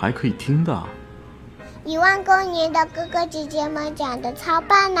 [0.00, 0.80] 还可以听的，
[1.84, 5.00] 一万光年的哥哥姐姐们讲的超棒呢！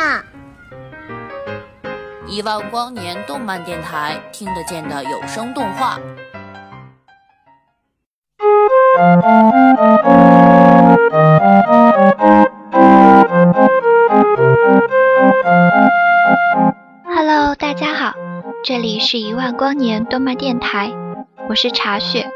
[2.26, 6.00] 一万光年动漫电台听得见的有声动画。
[17.06, 18.14] Hello，大家好，
[18.64, 20.90] 这里是一万光年动漫电台，
[21.48, 22.28] 我是茶雪。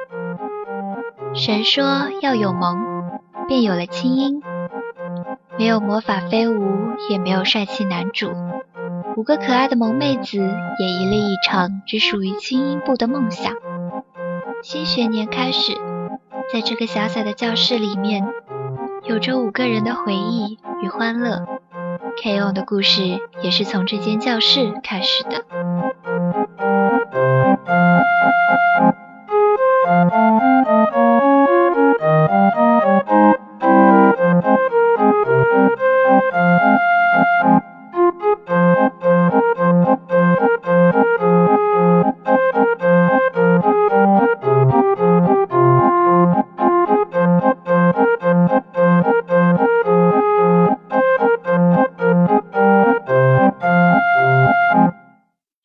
[1.44, 4.40] 神说要有萌，便有了青音。
[5.58, 6.54] 没有魔法飞舞，
[7.10, 8.30] 也没有帅气男主，
[9.16, 13.54] 五个可爱的萌妹子演绎了一场只属于青音部的梦想。
[14.62, 15.72] 新学年开始，
[16.52, 18.24] 在这个小小的教室里面，
[19.02, 21.44] 有着五个人的回忆与欢乐。
[22.22, 22.52] K.O.
[22.52, 25.44] 的故事也是从这间教室开始的。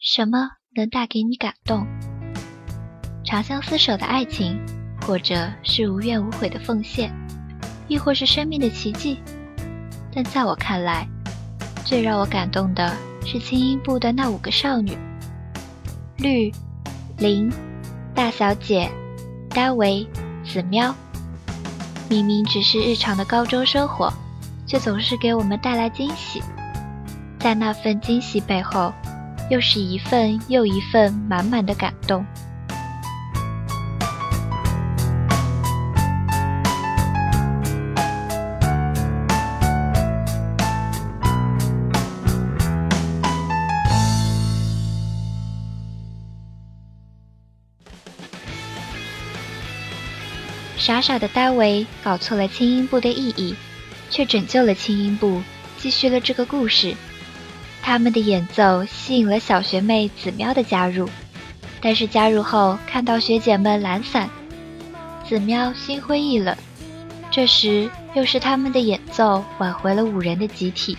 [0.09, 1.85] 什么能带给你感动？
[3.25, 4.57] 长相厮守的爱情，
[5.01, 7.13] 或者是无怨无悔的奉献，
[7.89, 9.19] 亦或是生命的奇迹？
[10.15, 11.05] 但在我看来，
[11.83, 12.95] 最让我感动的
[13.25, 14.97] 是青音部的那五个少女：
[16.15, 16.53] 绿、
[17.17, 17.51] 林、
[18.15, 18.89] 大小姐、
[19.49, 20.07] 丹维、
[20.45, 20.95] 紫喵。
[22.09, 24.09] 明明只是日常的高中生活，
[24.65, 26.41] 却总是给我们带来惊喜。
[27.37, 28.93] 在那份惊喜背后，
[29.49, 32.25] 又是一份又一份满满的感动。
[50.77, 53.55] 傻傻的戴维搞错了轻音部的意义，
[54.09, 55.41] 却拯救了轻音部，
[55.77, 56.95] 继续了这个故事。
[57.87, 61.07] 他们的演奏吸引了小学妹紫喵的加入，
[61.79, 64.29] 但是加入后看到学姐们懒散，
[65.25, 66.53] 紫喵心灰意冷。
[67.31, 70.97] 这时又是他们的演奏挽回了五人的集体。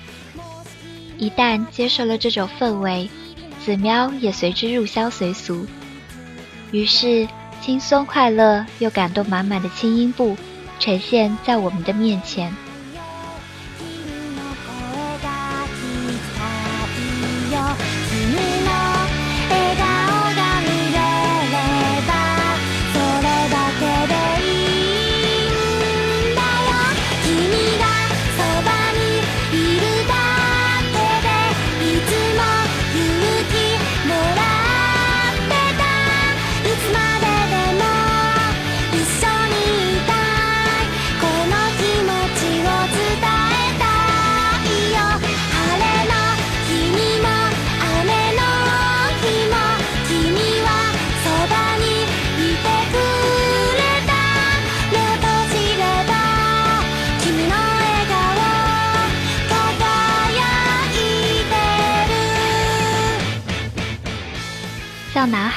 [1.19, 3.11] 一旦接受了这种氛围，
[3.63, 5.67] 紫喵也随之入乡随俗。
[6.73, 7.29] 于是
[7.61, 10.35] 轻松快乐又感动满满的轻音部
[10.81, 12.51] 呈现在我们的面前。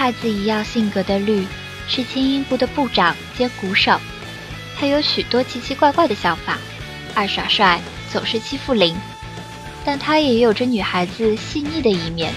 [0.02, 1.46] 太子一样性格的绿，
[1.88, 4.02] 是轻音部的部长兼鼓手。
[4.76, 6.58] 他有许多奇奇怪怪的想法，
[7.14, 7.80] 爱耍帅，
[8.12, 8.98] 总是欺负林。
[9.86, 12.34] 但他也有着女孩子细腻的一面。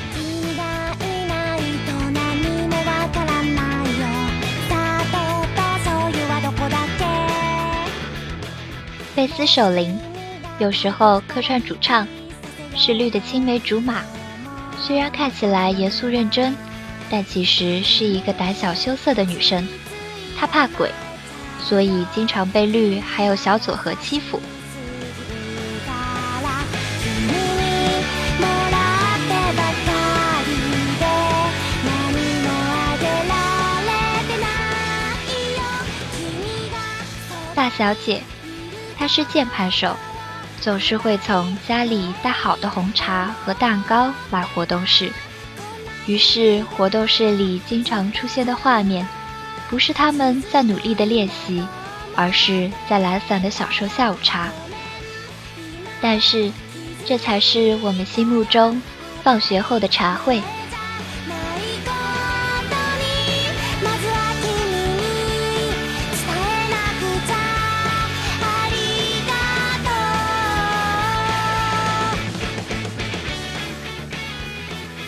[9.17, 9.99] 贝斯手林，
[10.58, 12.06] 有时候客串主唱，
[12.76, 14.02] 是绿的青梅竹马。
[14.78, 16.55] 虽然看起来严肃认真。
[17.10, 19.68] 但其实是一个胆小羞涩的女生，
[20.36, 20.90] 她怕鬼，
[21.60, 24.40] 所以经常被绿还有小佐和欺负。
[37.54, 38.20] 大小姐，
[38.98, 39.96] 她是键盘手，
[40.60, 45.12] 总是会从家里带好的红茶和蛋糕来活动室。
[46.06, 49.08] 于是，活动室里经常出现的画面，
[49.70, 51.66] 不是他们在努力的练习，
[52.14, 54.50] 而是在懒散的享受下午茶。
[56.02, 56.52] 但是，
[57.06, 58.80] 这才是我们心目中
[59.22, 60.42] 放学后的茶会。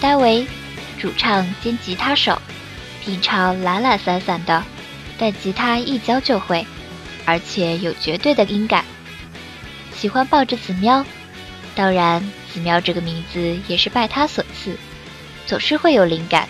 [0.00, 0.46] 戴维。
[1.06, 2.42] 主唱兼吉他手，
[3.00, 4.64] 平常懒懒散散的，
[5.16, 6.66] 但吉他一教就会，
[7.24, 8.84] 而且有绝对的音感。
[9.94, 11.06] 喜欢抱着子喵，
[11.76, 12.20] 当然
[12.52, 14.76] 子喵这个名字也是拜他所赐，
[15.46, 16.48] 总是会有灵感。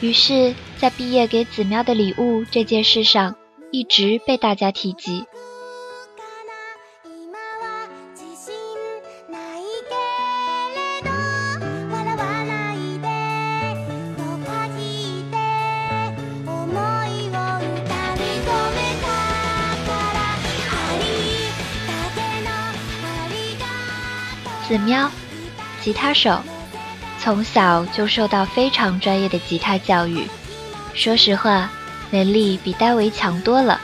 [0.00, 3.34] 于是，在毕业给子喵的礼物这件事上，
[3.72, 5.24] 一直被大家提及。
[24.72, 25.10] 子喵，
[25.82, 26.42] 吉他手，
[27.20, 30.26] 从小就受到非常专业的吉他教育。
[30.94, 31.70] 说实话，
[32.10, 33.78] 能力比戴维强多了，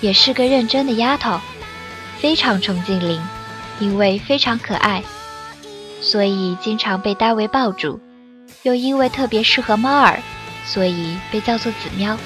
[0.00, 1.40] 也是个认真的丫头，
[2.18, 3.22] 非常崇敬灵，
[3.78, 5.04] 因为非常可爱，
[6.00, 8.00] 所以经常被戴维抱住。
[8.64, 10.20] 又因为特别适合猫耳，
[10.64, 12.18] 所以被叫做子喵。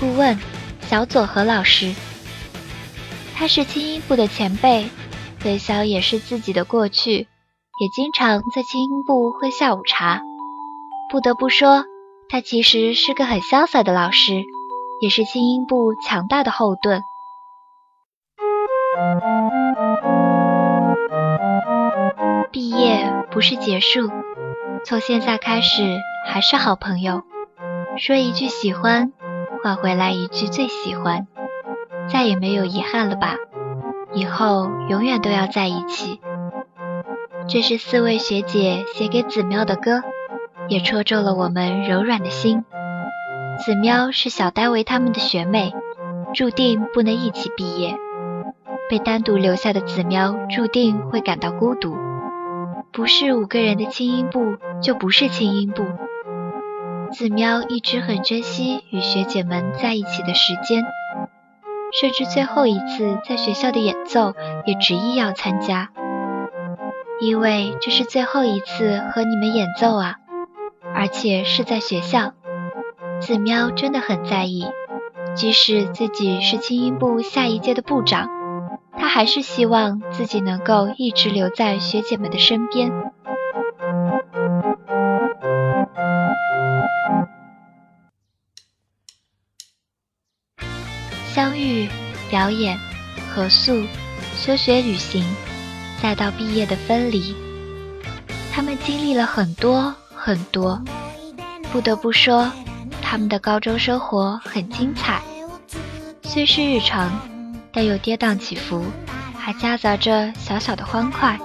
[0.00, 0.38] 顾问
[0.82, 1.92] 小佐和老师，
[3.34, 4.88] 他是轻音部的前辈，
[5.40, 7.26] 最小也是自己的过去，
[7.80, 10.22] 也经常在轻音部喝下午茶。
[11.10, 11.84] 不得不说，
[12.28, 14.44] 他其实是个很潇洒的老师，
[15.02, 17.02] 也是轻音部强大的后盾。
[22.52, 24.08] 毕业不是结束，
[24.84, 27.22] 从现在开始还是好朋友。
[27.96, 29.12] 说一句喜欢。
[29.62, 31.26] 换回来一句最喜欢，
[32.08, 33.36] 再也没有遗憾了吧？
[34.12, 36.20] 以后永远都要在一起。
[37.48, 40.02] 这是四位学姐写给子喵的歌，
[40.68, 42.64] 也戳中了我们柔软的心。
[43.64, 45.74] 子喵是小戴维他们的学妹，
[46.34, 47.96] 注定不能一起毕业。
[48.88, 51.96] 被单独留下的子喵注定会感到孤独。
[52.92, 55.84] 不是五个人的轻音部，就不是轻音部。
[57.12, 60.84] 子喵一直很珍惜与学姐们在一起的时间，
[61.98, 64.34] 甚至最后一次在学校的演奏
[64.66, 65.90] 也执意要参加，
[67.20, 70.16] 因为这是最后一次和你们演奏啊，
[70.94, 72.34] 而且是在学校。
[73.20, 74.66] 子喵真的很在意，
[75.34, 78.28] 即使自己是轻音部下一届的部长，
[78.96, 82.92] 他还是希望自己能够一直留在学姐们的身边。
[92.28, 92.78] 表演、
[93.34, 93.82] 合宿、
[94.36, 95.24] 休学旅行，
[96.02, 97.34] 再到毕业的分离，
[98.52, 100.82] 他们经历了很多很多。
[101.72, 102.50] 不得不说，
[103.02, 105.22] 他们的高中生活很精彩，
[106.22, 107.10] 虽是日常，
[107.72, 108.84] 但又跌宕起伏，
[109.36, 111.38] 还夹杂着小小的欢快。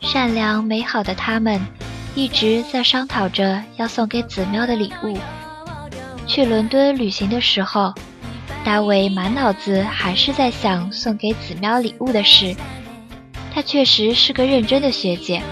[0.00, 1.60] 善良美好的他们，
[2.14, 5.16] 一直在商讨着要送给子喵的礼物。
[6.26, 7.94] 去伦敦旅行的时候。
[8.68, 12.54] 大卫满脑子还是在想送给子喵礼物的事。
[13.50, 15.42] 她确实是个认真的学姐，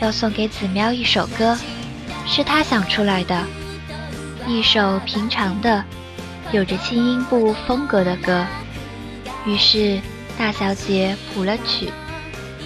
[0.00, 1.58] 要送给子喵一首歌，
[2.28, 3.44] 是她想出来的，
[4.46, 5.84] 一首平常的、
[6.52, 8.46] 有着轻音部风格的歌。
[9.44, 10.00] 于是
[10.38, 11.90] 大小姐谱了曲，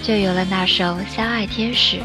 [0.03, 1.97] 就有了那首《相爱天使》。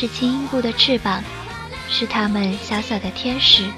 [0.00, 1.24] 是轻音部的翅膀，
[1.90, 3.68] 是他们小小的天使。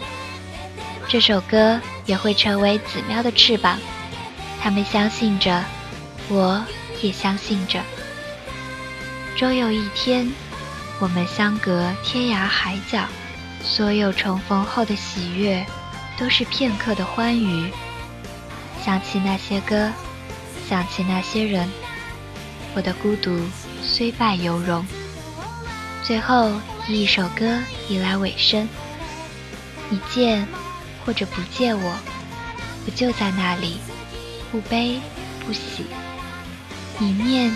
[1.08, 3.78] 这首歌也会成为子喵的翅膀，
[4.60, 5.64] 他们相信着，
[6.28, 6.62] 我
[7.00, 7.80] 也相信着。
[9.34, 10.30] 终有一天，
[10.98, 13.06] 我们相隔天涯海角，
[13.64, 15.64] 所有重逢后的喜悦，
[16.18, 17.72] 都是片刻的欢愉。
[18.84, 19.90] 想起那些歌，
[20.68, 21.66] 想起那些人，
[22.74, 23.40] 我的孤独
[23.82, 24.84] 虽败犹荣。
[26.02, 26.52] 最后
[26.88, 28.68] 以一首歌以来尾声。
[29.88, 30.46] 你见
[31.04, 31.96] 或者不见我，
[32.86, 33.78] 我就在那里，
[34.50, 35.00] 不悲
[35.44, 35.86] 不喜。
[36.98, 37.54] 你念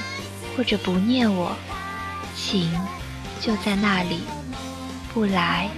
[0.56, 1.54] 或者不念我，
[2.36, 2.72] 情
[3.40, 4.22] 就在那里，
[5.12, 5.70] 不来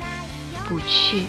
[0.69, 1.27] 不去。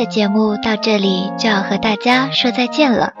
[0.00, 3.12] 的节目到这里就要和大家说再见了。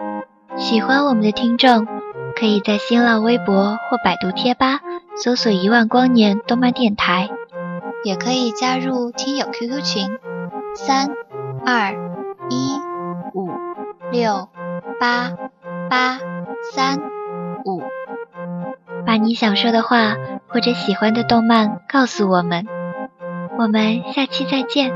[0.56, 1.86] 喜欢我们的听众，
[2.34, 4.80] 可以在新浪微博或百度贴吧
[5.14, 7.28] 搜索“一万光年动漫电台”，
[8.02, 10.08] 也可以加入听友 QQ 群：
[10.74, 11.10] 三
[11.66, 11.92] 二
[12.48, 12.78] 一
[13.34, 13.50] 五
[14.10, 14.48] 六
[14.98, 15.32] 八
[15.90, 16.18] 八
[16.72, 16.98] 三
[17.66, 17.82] 五，
[19.04, 20.16] 把你想说的话
[20.48, 22.66] 或者喜欢的动漫告诉我们。
[23.58, 24.90] 我们下期再见。